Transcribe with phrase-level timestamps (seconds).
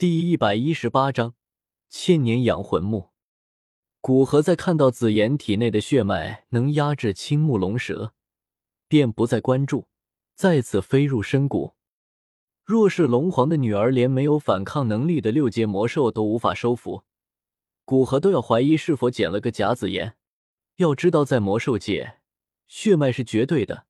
[0.00, 1.34] 第一百一十八章
[1.90, 3.10] 千年养魂木。
[4.00, 8.14] 古河在看到紫妍体内的血脉能压制青木龙蛇，
[8.88, 9.88] 便不再关注，
[10.34, 11.74] 再次飞入深谷。
[12.64, 17.04] 若是龙皇的女儿连没有反抗能力的六阶魔兽都无法收服，
[17.84, 20.16] 古河都要怀疑是否捡了个假紫妍。
[20.76, 22.20] 要知道，在魔兽界，
[22.66, 23.84] 血脉是绝对的，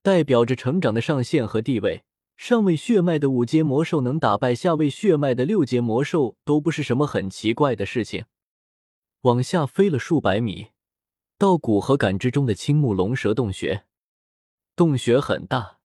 [0.00, 2.04] 代表着成长的上限和地位。
[2.40, 8.24] 上位血脉的五阶魔兽能打败下位血脉的六阶魔兽，都不是什么很奇怪的事情。
[9.20, 10.68] 往下飞了数百米，
[11.36, 13.84] 到古河感知中的青木龙蛇洞穴。
[14.74, 15.80] 洞穴很大，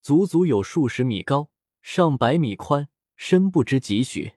[0.00, 1.50] 足足有数十米高，
[1.82, 4.34] 上百米宽，深不知几许，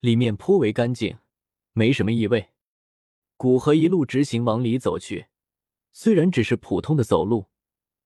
[0.00, 1.18] 里面颇为干净，
[1.74, 2.48] 没什么异味。
[3.36, 5.26] 古河一路直行往里走去，
[5.92, 7.46] 虽然只是普通的走路，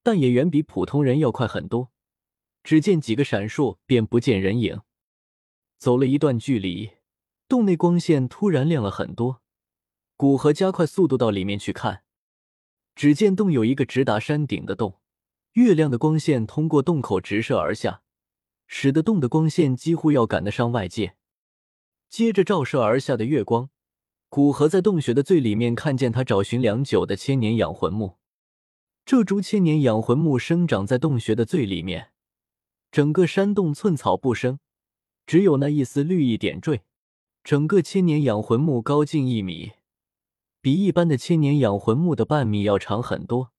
[0.03, 1.89] 但也远比普通人要快很多。
[2.69, 4.81] 只见几个闪烁，便不见人影。
[5.79, 6.91] 走了一段距离，
[7.47, 9.41] 洞内光线突然亮了很多。
[10.15, 12.03] 古河加快速度到里面去看，
[12.93, 14.99] 只见洞有一个直达山顶的洞，
[15.53, 18.03] 月亮的光线通过洞口直射而下，
[18.67, 21.15] 使得洞的光线几乎要赶得上外界。
[22.07, 23.71] 接着照射而下的月光，
[24.29, 28.19] 古河在洞穴的最里面看见他找寻良久的千年养魂木。
[29.03, 32.11] 这株千年养魂木生长在洞穴的最里面。
[32.91, 34.59] 整个山洞寸草不生，
[35.25, 36.81] 只有那一丝绿意点缀。
[37.43, 39.71] 整个千年养魂木高近一米，
[40.61, 43.51] 比一般的千年养魂木的半米要长很多。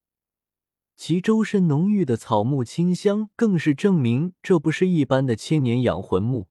[0.96, 6.48] 其周身浓郁的草木清香，更是证明这不是一般的千年养魂木。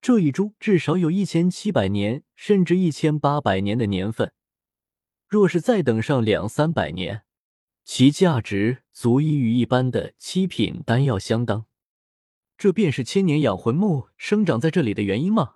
[0.00, 4.32] 这一株至少有一千七百年，甚至一千八百年的年份。
[5.28, 7.22] 若是再等上两三百年，
[7.84, 11.66] 其价值足以与一般的七品丹药相当。
[12.60, 15.54] 这便是千年养魂木生长在这里的原因吗？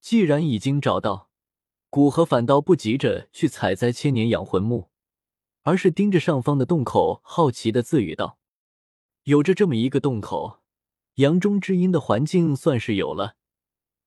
[0.00, 1.30] 既然已经找到，
[1.90, 4.88] 古河反倒不急着去采摘千年养魂木，
[5.62, 8.38] 而是盯着上方的洞口，好奇的自语道
[9.26, 10.60] ：“有着这么一个洞口，
[11.14, 13.34] 阳中之阴的环境算是有了，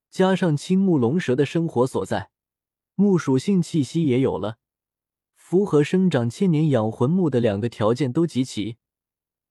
[0.10, 2.32] 加上青木龙蛇的生活所在，
[2.96, 4.60] 木属性气息也有了，
[5.36, 8.78] 符合生长千年养魂木的两个条件都集齐。”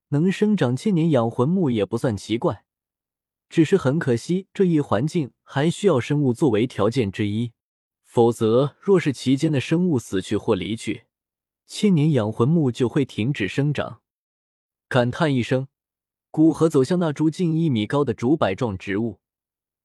[0.08, 2.64] 能生长千年养魂木也不算奇怪，
[3.48, 7.52] 只是很可惜，这一环境还需要生物作为条件之一。
[8.04, 11.04] 否则，若是其间的生物死去或离去，
[11.66, 14.00] 千年养魂木就会停止生长。
[14.88, 15.68] 感叹一声，
[16.30, 19.20] 古河走向那株近一米高的竹柏状植物，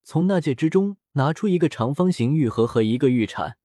[0.03, 3.57] 从那戒之中拿出一个长方形玉盒和一个玉铲，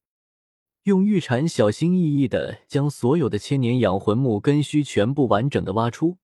[0.82, 6.18] 用玉铲小心翼翼的将所有的千年养魂木根须全部完整的挖出。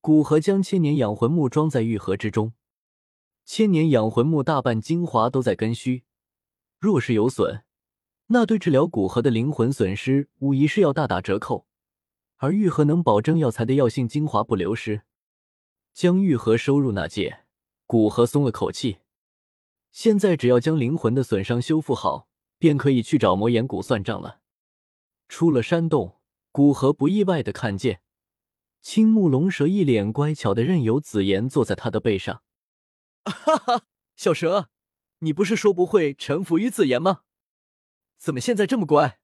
[0.00, 2.52] 古河将千年养魂木装在玉盒之中，
[3.44, 6.04] 千年养魂木大半精华都在根须，
[6.78, 7.64] 若是有损，
[8.28, 11.66] 那对治疗古河的灵魂损失无疑是要大打折扣。
[12.36, 15.02] 而玉盒能保证药材的药性精华不流失。
[15.92, 17.40] 将玉盒收入那戒，
[17.84, 18.98] 古河松了口气。
[19.90, 24.38] 现在只要将灵魂的损伤修复好，便可以去找魔岩谷算账了。
[25.28, 26.20] 出了山洞，
[26.52, 28.00] 古河不意外的看见。
[28.80, 32.42] 青木龙蛇一脸乖巧的任由紫妍坐在他的背上，
[33.24, 33.82] 哈哈，
[34.16, 34.70] 小蛇，
[35.18, 37.22] 你不是说不会臣服于紫妍吗？
[38.16, 39.18] 怎么现在这么乖？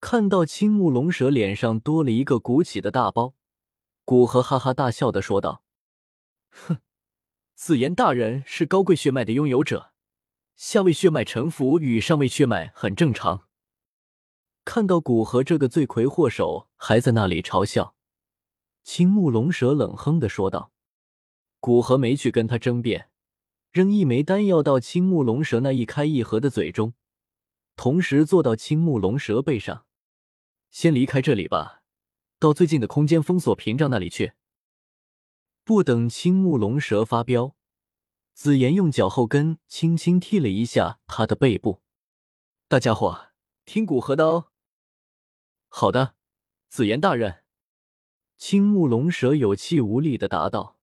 [0.00, 3.34] 看到青木龙蛇脸上多了一个鼓起的大包，
[4.04, 5.64] 古河哈哈大笑的说道
[6.50, 6.78] ：“哼，
[7.54, 9.92] 紫妍大人是高贵血脉的拥有者，
[10.54, 13.48] 下位血脉臣服与上位血脉很正常。”
[14.64, 17.96] 看到古河这个罪魁祸首还在那里嘲笑。
[18.90, 20.72] 青木龙蛇冷哼的说道
[21.60, 23.10] ：“古河没去跟他争辩，
[23.70, 26.94] 扔一枚丹药到青木龙蛇那一开一合的嘴中，
[27.76, 29.84] 同时坐到青木龙蛇背上，
[30.70, 31.82] 先离开这里吧，
[32.38, 34.32] 到最近的空间封锁屏障那里去。”
[35.64, 37.54] 不等青木龙蛇发飙，
[38.32, 41.82] 紫妍用脚后跟轻轻踢了一下他的背部
[42.68, 43.32] ：“大家伙，
[43.66, 44.46] 听古河的哦。
[45.68, 46.14] ”“好的，
[46.70, 47.44] 紫妍大人。”
[48.38, 50.78] 青木龙蛇有气无力的答道：“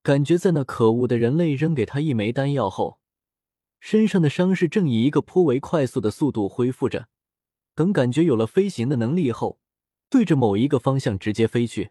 [0.00, 3.00] 感觉在那可恶的人类扔给他一枚丹药后，
[3.80, 7.08] 身上的伤势正以一个颇为快速的速度恢复着。
[7.74, 9.58] 等感觉有了飞行的能力后，
[10.08, 11.90] 对着某一个方向直接飞去，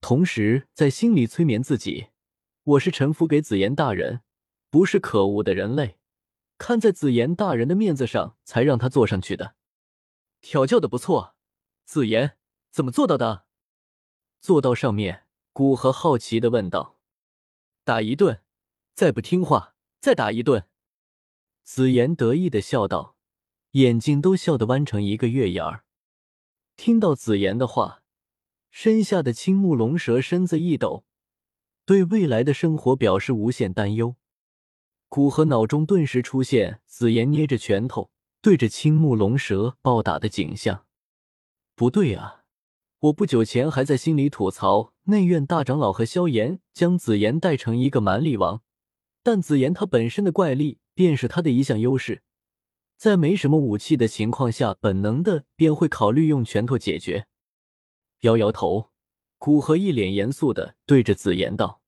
[0.00, 2.06] 同时在心里催眠自己：
[2.64, 4.22] 我是臣服给紫妍大人，
[4.70, 5.98] 不是可恶的人类。
[6.56, 9.54] 看在紫妍大人的面子上，才让他坐上去的。
[10.40, 11.34] 调教的不错，
[11.84, 12.38] 紫妍
[12.70, 13.44] 怎么做到的？”
[14.44, 15.24] 坐到上面，
[15.54, 16.98] 古河好奇的问道
[17.82, 18.42] ：“打一顿，
[18.92, 20.66] 再不听话，再打一顿。
[21.62, 23.16] 紫妍得意的笑道，
[23.70, 25.86] 眼睛都笑得弯成一个月牙儿。
[26.76, 28.02] 听到紫妍的话，
[28.70, 31.06] 身下的青木龙蛇身子一抖，
[31.86, 34.16] 对未来的生活表示无限担忧。
[35.08, 38.10] 古河脑中顿时出现紫妍捏着拳头
[38.42, 40.84] 对着青木龙蛇暴打的景象。
[41.74, 42.43] 不对啊！
[43.04, 48.62] 我不久前还在心里吐槽内院大长老和萧炎将紫妍带成一个蛮力王，
[49.22, 52.22] 但紫妍她本身的怪力便是她的一项优势，
[52.96, 57.26] 在没什么武器的情况下，本能的便会考虑用拳头解决。
[58.20, 58.90] 摇摇头，
[59.36, 61.82] 古河一脸严肃的对着紫妍道：“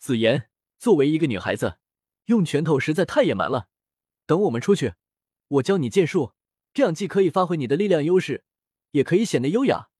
[0.00, 0.48] 紫妍，
[0.80, 1.76] 作为一个女孩子，
[2.24, 3.68] 用拳头实在太野蛮了。
[4.26, 4.94] 等我们出去，
[5.46, 6.32] 我教你剑术，
[6.74, 8.44] 这样既可以发挥你的力量优势，
[8.90, 9.90] 也可以显得优雅。”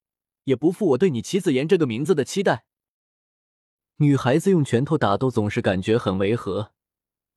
[0.46, 2.64] 也不负我对你齐子言这个名字的期待。
[3.96, 6.72] 女孩子用拳头打斗总是感觉很违和。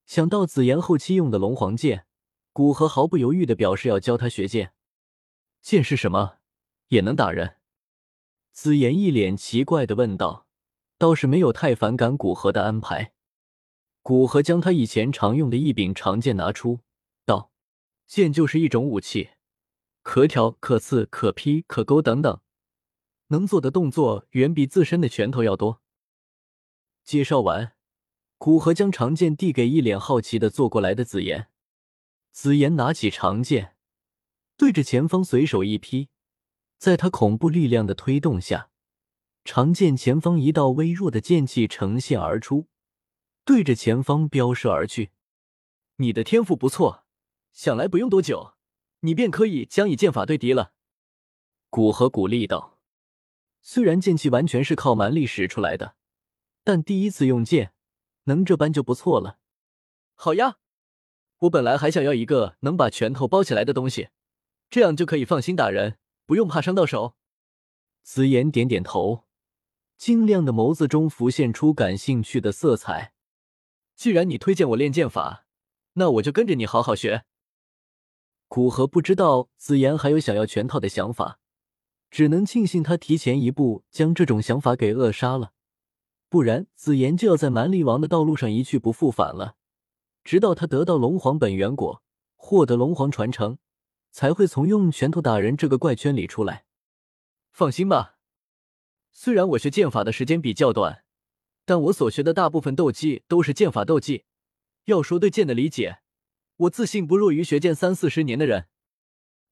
[0.05, 2.05] 想到紫妍后期用的龙皇剑，
[2.51, 4.73] 古河毫不犹豫的表示要教他学剑。
[5.61, 6.37] 剑是什么？
[6.87, 7.57] 也能打人？
[8.51, 10.47] 紫妍一脸奇怪的问道，
[10.97, 13.13] 倒是没有太反感古河的安排。
[14.01, 16.79] 古河将他以前常用的一柄长剑拿出，
[17.25, 17.51] 道
[18.05, 19.29] ：“剑就是一种武器，
[20.01, 22.41] 可挑、可刺、可劈、可勾等等。”
[23.29, 25.81] 能做的动作远比自身的拳头要多。
[27.03, 27.73] 介绍完，
[28.37, 31.49] 古河将长剑递给一脸好奇的坐过来的紫妍。
[32.31, 33.75] 紫妍拿起长剑，
[34.55, 36.09] 对着前方随手一劈，
[36.77, 38.69] 在他恐怖力量的推动下，
[39.43, 42.67] 长剑前方一道微弱的剑气呈现而出，
[43.43, 45.11] 对着前方飙射而去。
[45.97, 47.05] 你的天赋不错，
[47.51, 48.53] 想来不用多久，
[49.01, 50.73] 你便可以将以剑法对敌了。
[51.69, 52.78] 古河鼓励道。
[53.61, 55.95] 虽然剑气完全是靠蛮力使出来的，
[56.63, 57.73] 但第一次用剑，
[58.23, 59.39] 能这般就不错了。
[60.15, 60.57] 好呀，
[61.39, 64.09] 我本来还想要一个能把拳头包起来的东西，
[64.69, 67.15] 这样就可以放心打人，不用怕伤到手。
[68.01, 69.25] 紫妍点点头，
[69.97, 73.13] 晶亮的眸子中浮现出感兴趣的色彩。
[73.95, 75.45] 既然你推荐我练剑法，
[75.93, 77.25] 那我就跟着你好好学。
[78.47, 81.39] 古河不知道紫妍还有想要全套的想法。
[82.11, 85.53] 只能庆幸他提前一步将这种想法给扼杀了，
[86.27, 89.55] 不然紫妍就要在蛮力王的道路上一去不复返了。
[90.23, 92.03] 直到他得到龙皇本源果，
[92.35, 93.57] 获得龙皇传承，
[94.11, 96.65] 才会从用拳头打人这个怪圈里出来。
[97.51, 98.17] 放心吧，
[99.11, 101.03] 虽然我学剑法的时间比较短，
[101.65, 104.25] 但我所学的大部分斗技都是剑法斗技。
[104.85, 105.99] 要说对剑的理解，
[106.57, 108.67] 我自信不弱于学剑三四十年的人。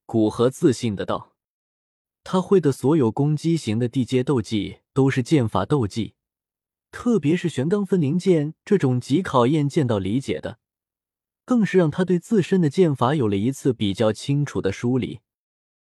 [0.06, 1.37] 古河自信的道。
[2.30, 6.16] 他会的所有攻击型的地阶斗技都是剑法斗技，
[6.92, 10.60] 特别是玄罡分灵剑这种极考验剑道理解的，
[11.46, 15.22] 更是让他对自身的剑法有了一次比较清楚的梳理。